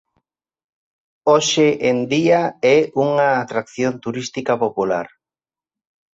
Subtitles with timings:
[1.31, 2.41] Hoxe en día
[2.77, 5.07] é unha atracción turística popular.